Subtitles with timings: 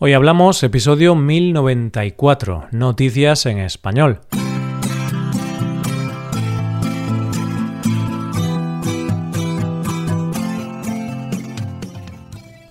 [0.00, 4.20] Hoy hablamos episodio 1094, Noticias en Español.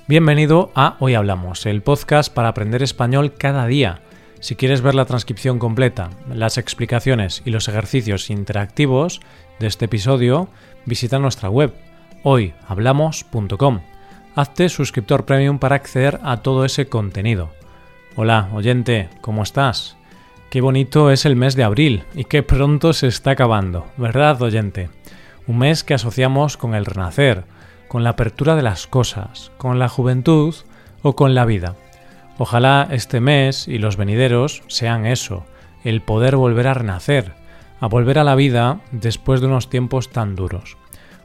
[0.07, 3.99] Bienvenido a Hoy Hablamos, el podcast para aprender español cada día.
[4.39, 9.19] Si quieres ver la transcripción completa, las explicaciones y los ejercicios interactivos
[9.59, 10.47] de este episodio,
[10.85, 11.73] visita nuestra web
[12.23, 13.81] hoyhablamos.com
[14.37, 17.49] hazte suscriptor premium para acceder a todo ese contenido.
[18.15, 19.97] Hola, oyente, ¿cómo estás?
[20.51, 24.91] Qué bonito es el mes de abril y qué pronto se está acabando, ¿verdad, oyente?
[25.47, 27.45] Un mes que asociamos con el renacer,
[27.87, 30.53] con la apertura de las cosas, con la juventud
[31.01, 31.73] o con la vida.
[32.37, 35.45] Ojalá este mes y los venideros sean eso,
[35.83, 37.33] el poder volver a renacer,
[37.79, 40.77] a volver a la vida después de unos tiempos tan duros.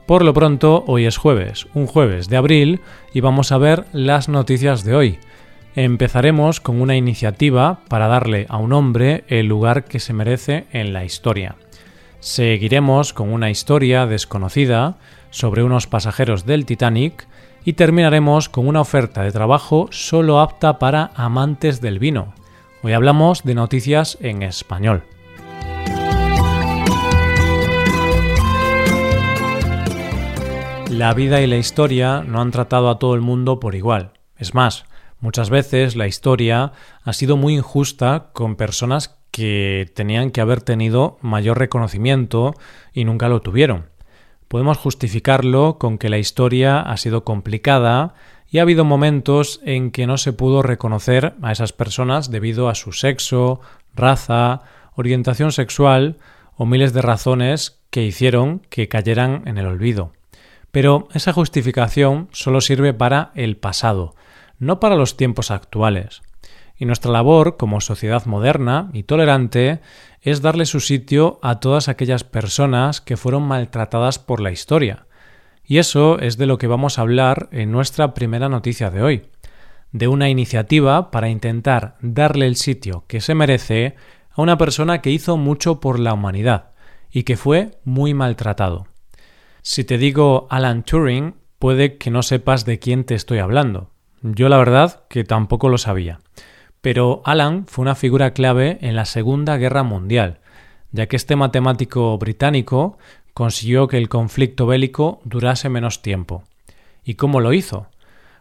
[0.06, 2.80] Por lo pronto, hoy es jueves, un jueves de abril,
[3.14, 5.18] y vamos a ver las noticias de hoy.
[5.76, 10.92] Empezaremos con una iniciativa para darle a un hombre el lugar que se merece en
[10.92, 11.54] la historia.
[12.18, 14.96] Seguiremos con una historia desconocida
[15.30, 17.26] sobre unos pasajeros del Titanic
[17.64, 22.34] y terminaremos con una oferta de trabajo solo apta para amantes del vino.
[22.82, 25.04] Hoy hablamos de noticias en español.
[30.92, 34.12] La vida y la historia no han tratado a todo el mundo por igual.
[34.36, 34.84] Es más,
[35.20, 41.16] muchas veces la historia ha sido muy injusta con personas que tenían que haber tenido
[41.22, 42.52] mayor reconocimiento
[42.92, 43.86] y nunca lo tuvieron.
[44.48, 48.12] Podemos justificarlo con que la historia ha sido complicada
[48.50, 52.74] y ha habido momentos en que no se pudo reconocer a esas personas debido a
[52.74, 53.62] su sexo,
[53.94, 54.60] raza,
[54.94, 56.18] orientación sexual
[56.54, 60.12] o miles de razones que hicieron que cayeran en el olvido.
[60.72, 64.16] Pero esa justificación solo sirve para el pasado,
[64.58, 66.22] no para los tiempos actuales.
[66.76, 69.80] Y nuestra labor como sociedad moderna y tolerante
[70.22, 75.06] es darle su sitio a todas aquellas personas que fueron maltratadas por la historia.
[75.64, 79.22] Y eso es de lo que vamos a hablar en nuestra primera noticia de hoy,
[79.92, 83.94] de una iniciativa para intentar darle el sitio que se merece
[84.30, 86.70] a una persona que hizo mucho por la humanidad
[87.10, 88.86] y que fue muy maltratado.
[89.64, 93.90] Si te digo Alan Turing, puede que no sepas de quién te estoy hablando.
[94.20, 96.18] Yo la verdad que tampoco lo sabía.
[96.80, 100.40] Pero Alan fue una figura clave en la Segunda Guerra Mundial,
[100.90, 102.98] ya que este matemático británico
[103.34, 106.42] consiguió que el conflicto bélico durase menos tiempo.
[107.04, 107.86] ¿Y cómo lo hizo?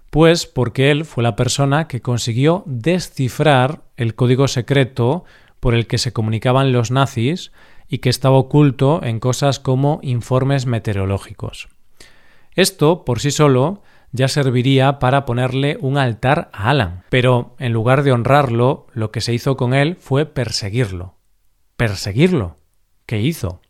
[0.10, 5.24] Pues porque él fue la persona que consiguió descifrar el código secreto
[5.60, 7.52] por el que se comunicaban los nazis
[7.92, 11.68] y que estaba oculto en cosas como informes meteorológicos.
[12.56, 18.04] Esto, por sí solo, ya serviría para ponerle un altar a Alan, pero en lugar
[18.04, 21.16] de honrarlo, lo que se hizo con él fue perseguirlo.
[21.76, 22.56] ¿Perseguirlo?
[23.06, 23.62] ¿Qué hizo?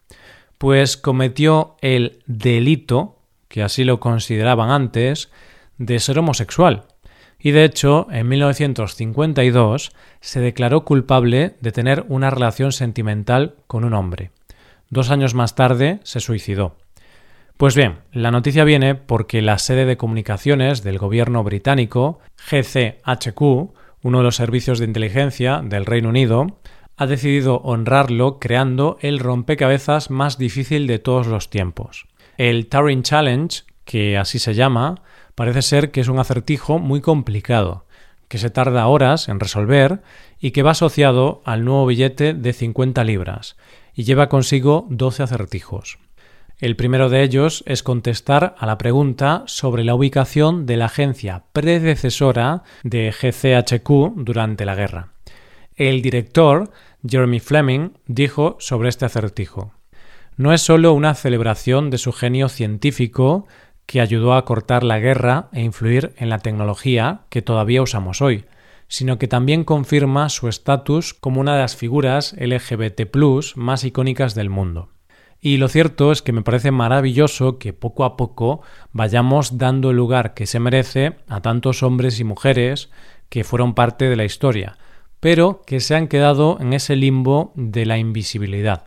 [0.60, 3.18] Pues cometió el delito,
[3.48, 5.32] que así lo consideraban antes,
[5.80, 6.86] de ser homosexual,
[7.42, 13.94] y de hecho en 1952 se declaró culpable de tener una relación sentimental con un
[13.94, 14.32] hombre.
[14.90, 16.76] Dos años más tarde se suicidó.
[17.58, 22.20] Pues bien, la noticia viene porque la sede de comunicaciones del gobierno británico,
[22.50, 23.42] GCHQ,
[24.04, 26.60] uno de los servicios de inteligencia del Reino Unido,
[26.98, 32.08] ha decidido honrarlo creando el rompecabezas más difícil de todos los tiempos.
[32.38, 35.02] El Turing Challenge, que así se llama,
[35.36, 37.86] parece ser que es un acertijo muy complicado,
[38.28, 40.02] que se tarda horas en resolver
[40.40, 43.58] y que va asociado al nuevo billete de 50 libras
[43.94, 46.00] y lleva consigo 12 acertijos.
[46.62, 51.44] El primero de ellos es contestar a la pregunta sobre la ubicación de la agencia
[51.54, 55.12] predecesora de GCHQ durante la guerra.
[55.76, 56.70] El director,
[57.04, 59.74] Jeremy Fleming, dijo sobre este acertijo
[60.38, 63.48] No es solo una celebración de su genio científico,
[63.92, 68.46] que ayudó a cortar la guerra e influir en la tecnología que todavía usamos hoy,
[68.88, 73.14] sino que también confirma su estatus como una de las figuras LGBT
[73.58, 74.92] más icónicas del mundo.
[75.42, 78.62] Y lo cierto es que me parece maravilloso que poco a poco
[78.94, 82.92] vayamos dando el lugar que se merece a tantos hombres y mujeres
[83.28, 84.78] que fueron parte de la historia,
[85.20, 88.86] pero que se han quedado en ese limbo de la invisibilidad.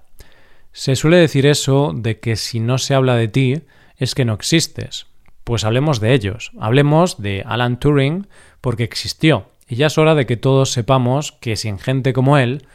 [0.72, 3.62] Se suele decir eso de que si no se habla de ti,
[3.96, 5.06] es que no existes.
[5.44, 8.26] Pues hablemos de ellos, hablemos de Alan Turing
[8.60, 12.66] porque existió, y ya es hora de que todos sepamos que sin gente como él,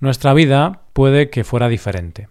[0.00, 2.28] nuestra vida puede que fuera diferente.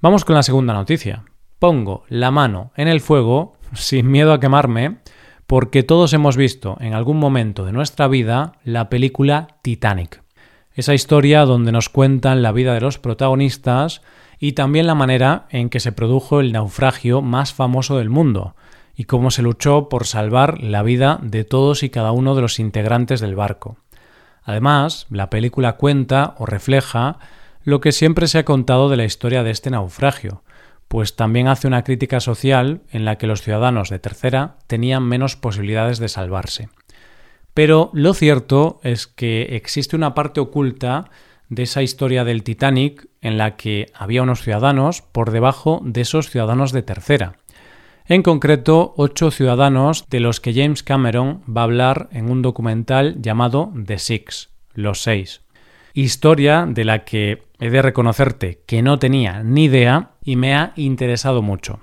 [0.00, 1.24] Vamos con la segunda noticia.
[1.58, 4.98] Pongo la mano en el fuego, sin miedo a quemarme,
[5.46, 10.22] porque todos hemos visto en algún momento de nuestra vida la película Titanic.
[10.74, 14.02] Esa historia donde nos cuentan la vida de los protagonistas
[14.38, 18.54] y también la manera en que se produjo el naufragio más famoso del mundo,
[18.96, 22.58] y cómo se luchó por salvar la vida de todos y cada uno de los
[22.58, 23.76] integrantes del barco.
[24.42, 27.18] Además, la película cuenta o refleja
[27.62, 30.42] lo que siempre se ha contado de la historia de este naufragio,
[30.86, 35.34] pues también hace una crítica social en la que los ciudadanos de tercera tenían menos
[35.34, 36.68] posibilidades de salvarse.
[37.54, 41.10] Pero lo cierto es que existe una parte oculta
[41.48, 46.30] de esa historia del Titanic en la que había unos ciudadanos por debajo de esos
[46.30, 47.36] ciudadanos de tercera.
[48.06, 53.20] En concreto, ocho ciudadanos de los que James Cameron va a hablar en un documental
[53.22, 55.40] llamado The Six, los seis.
[55.94, 60.72] Historia de la que he de reconocerte que no tenía ni idea y me ha
[60.76, 61.80] interesado mucho.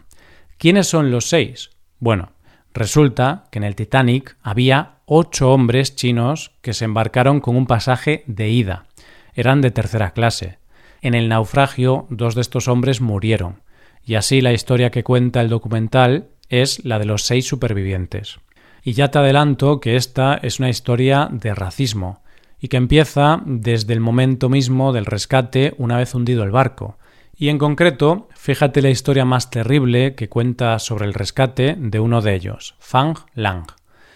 [0.57, 1.71] ¿Quiénes son los seis?
[1.97, 2.33] Bueno,
[2.73, 8.23] resulta que en el Titanic había ocho hombres chinos que se embarcaron con un pasaje
[8.27, 8.85] de ida.
[9.33, 10.59] Eran de tercera clase.
[11.01, 13.61] En el naufragio, dos de estos hombres murieron
[14.05, 18.39] y así la historia que cuenta el documental es la de los seis supervivientes.
[18.83, 22.21] Y ya te adelanto que esta es una historia de racismo,
[22.59, 26.97] y que empieza desde el momento mismo del rescate una vez hundido el barco.
[27.35, 32.21] Y en concreto, fíjate la historia más terrible que cuenta sobre el rescate de uno
[32.21, 33.65] de ellos, Fang Lang.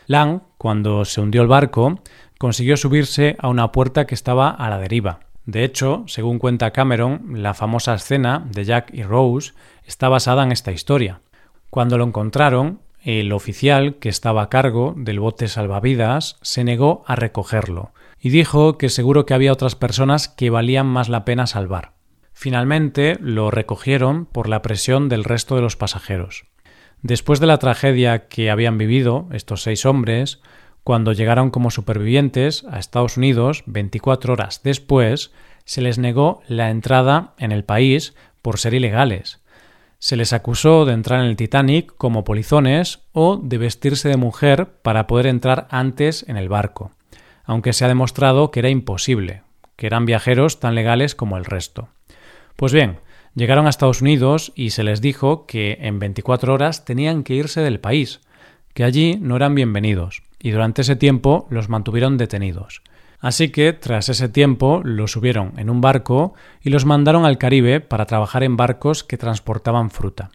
[0.06, 2.02] Lang, cuando se hundió el barco,
[2.38, 5.20] consiguió subirse a una puerta que estaba a la deriva.
[5.46, 9.54] De hecho, según cuenta Cameron, la famosa escena de Jack y Rose
[9.86, 11.22] está basada en esta historia.
[11.70, 17.16] Cuando lo encontraron, el oficial que estaba a cargo del bote salvavidas se negó a
[17.16, 21.92] recogerlo y dijo que seguro que había otras personas que valían más la pena salvar.
[22.34, 26.46] Finalmente lo recogieron por la presión del resto de los pasajeros.
[27.04, 30.42] Después de la tragedia que habían vivido estos seis hombres,
[30.86, 35.32] cuando llegaron como supervivientes a Estados Unidos 24 horas después,
[35.64, 39.42] se les negó la entrada en el país por ser ilegales.
[39.98, 44.74] Se les acusó de entrar en el Titanic como polizones o de vestirse de mujer
[44.84, 46.92] para poder entrar antes en el barco,
[47.46, 49.42] aunque se ha demostrado que era imposible,
[49.78, 51.90] que eran viajeros tan legales como el resto.
[52.56, 53.00] Pues bien,
[53.34, 57.62] llegaron a Estados Unidos y se les dijo que en 24 horas tenían que irse
[57.62, 58.22] del país,
[58.76, 62.84] que allí no eran bienvenidos, y durante ese tiempo los mantuvieron detenidos.
[63.20, 67.82] Así que, tras ese tiempo, los subieron en un barco y los mandaron al Caribe
[67.82, 70.30] para trabajar en barcos que transportaban fruta.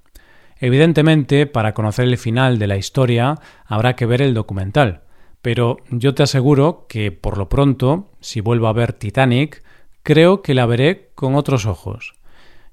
[0.59, 5.03] Evidentemente, para conocer el final de la historia, habrá que ver el documental,
[5.43, 9.63] pero yo te aseguro que, por lo pronto, si vuelvo a ver Titanic,
[10.03, 12.15] creo que la veré con otros ojos.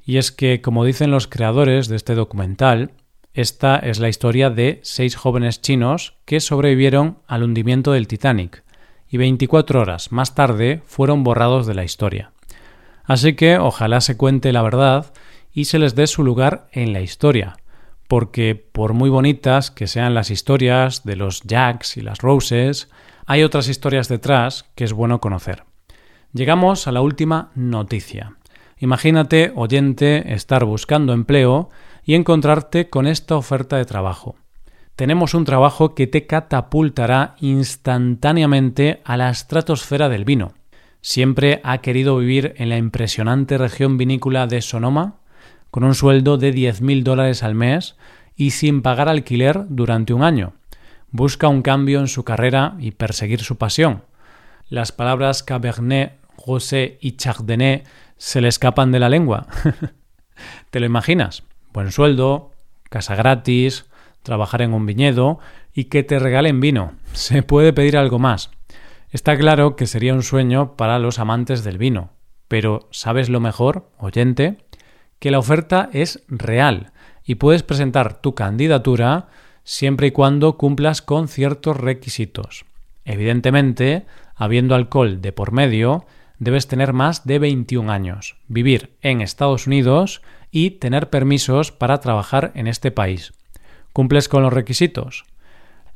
[0.03, 2.93] Y es que, como dicen los creadores de este documental,
[3.37, 8.63] esta es la historia de seis jóvenes chinos que sobrevivieron al hundimiento del Titanic
[9.07, 12.31] y 24 horas más tarde fueron borrados de la historia.
[13.03, 15.13] Así que ojalá se cuente la verdad
[15.53, 17.57] y se les dé su lugar en la historia,
[18.07, 22.89] porque por muy bonitas que sean las historias de los Jacks y las Roses,
[23.27, 25.63] hay otras historias detrás que es bueno conocer.
[26.33, 28.35] Llegamos a la última noticia.
[28.79, 31.69] Imagínate, oyente, estar buscando empleo
[32.07, 34.37] y encontrarte con esta oferta de trabajo.
[34.95, 40.53] Tenemos un trabajo que te catapultará instantáneamente a la estratosfera del vino.
[41.01, 45.17] ¿Siempre ha querido vivir en la impresionante región vinícola de Sonoma?
[45.69, 47.97] Con un sueldo de 10.000 dólares al mes
[48.37, 50.53] y sin pagar alquiler durante un año.
[51.11, 54.03] Busca un cambio en su carrera y perseguir su pasión.
[54.69, 57.83] Las palabras Cabernet, Rosé y Chardonnay
[58.15, 59.47] se le escapan de la lengua.
[60.71, 61.43] ¿Te lo imaginas?
[61.73, 62.51] Buen sueldo,
[62.89, 63.85] casa gratis,
[64.23, 65.39] trabajar en un viñedo
[65.73, 66.93] y que te regalen vino.
[67.13, 68.51] Se puede pedir algo más.
[69.09, 72.11] Está claro que sería un sueño para los amantes del vino,
[72.47, 74.57] pero ¿sabes lo mejor, oyente?
[75.19, 76.91] Que la oferta es real
[77.23, 79.29] y puedes presentar tu candidatura
[79.63, 82.65] siempre y cuando cumplas con ciertos requisitos.
[83.05, 84.05] Evidentemente,
[84.35, 86.05] habiendo alcohol de por medio,
[86.39, 90.21] debes tener más de 21 años, vivir en Estados Unidos
[90.51, 93.33] y tener permisos para trabajar en este país.
[93.93, 95.25] ¿Cumples con los requisitos?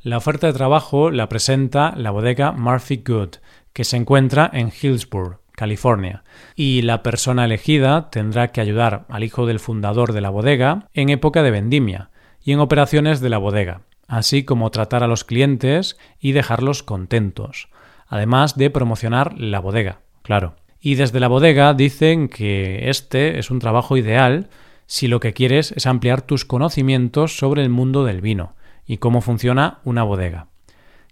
[0.02, 3.36] La oferta de trabajo la presenta la bodega Murphy Good,
[3.72, 6.24] que se encuentra en Hillsborough, California,
[6.56, 11.08] y la persona elegida tendrá que ayudar al hijo del fundador de la bodega en
[11.08, 12.10] época de vendimia
[12.42, 17.68] y en operaciones de la bodega, así como tratar a los clientes y dejarlos contentos,
[18.08, 20.56] además de promocionar la bodega, claro.
[20.84, 24.48] Y desde la bodega dicen que este es un trabajo ideal
[24.86, 29.20] si lo que quieres es ampliar tus conocimientos sobre el mundo del vino y cómo
[29.20, 30.48] funciona una bodega.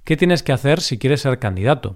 [0.03, 1.95] ¿Qué tienes que hacer si quieres ser candidato?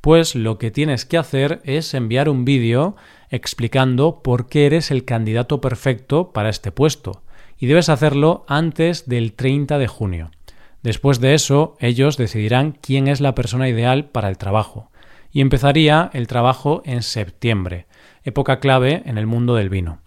[0.00, 2.96] Pues lo que tienes que hacer es enviar un vídeo
[3.28, 7.22] explicando por qué eres el candidato perfecto para este puesto.
[7.58, 10.30] Y debes hacerlo antes del 30 de junio.
[10.82, 14.90] Después de eso, ellos decidirán quién es la persona ideal para el trabajo.
[15.32, 17.86] Y empezaría el trabajo en septiembre,
[18.24, 20.00] época clave en el mundo del vino.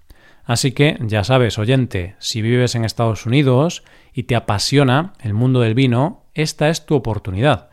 [0.45, 5.61] Así que ya sabes, oyente, si vives en Estados Unidos y te apasiona el mundo
[5.61, 7.69] del vino, esta es tu oportunidad.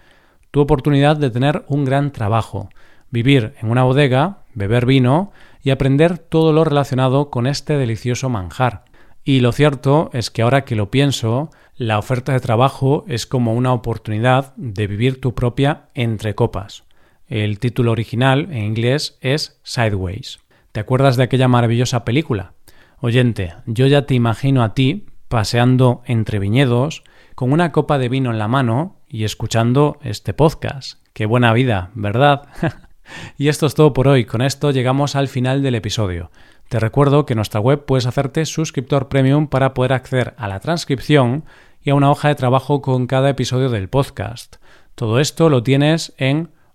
[0.51, 2.71] Tu oportunidad de tener un gran trabajo,
[3.11, 8.85] vivir en una bodega, beber vino y aprender todo lo relacionado con este delicioso manjar.
[9.25, 13.55] Y lo cierto es que ahora que lo pienso, la oferta de trabajo es como
[13.55, 16.85] una oportunidad de vivir tu propia entre copas.
[17.31, 20.41] El título original en inglés es Sideways.
[20.73, 22.55] ¿Te acuerdas de aquella maravillosa película?
[22.99, 27.05] Oyente, yo ya te imagino a ti paseando entre viñedos,
[27.37, 30.99] con una copa de vino en la mano y escuchando este podcast.
[31.13, 32.49] Qué buena vida, ¿verdad?
[33.39, 34.25] y esto es todo por hoy.
[34.25, 36.33] Con esto llegamos al final del episodio.
[36.69, 40.59] Te recuerdo que en nuestra web puedes hacerte suscriptor premium para poder acceder a la
[40.59, 41.45] transcripción
[41.81, 44.57] y a una hoja de trabajo con cada episodio del podcast.
[44.97, 46.51] Todo esto lo tienes en